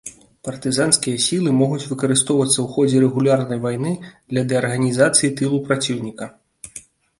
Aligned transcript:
Партызанскія 0.47 1.17
сілы 1.25 1.53
могуць 1.57 1.85
выкарыстоўвацца 1.91 2.55
ў 2.55 2.65
ходзе 2.77 3.03
рэгулярнай 3.05 3.63
вайны 3.67 3.93
для 4.29 4.47
дэзарганізацыі 4.55 5.33
тылу 5.37 5.63
праціўніка. 5.71 6.25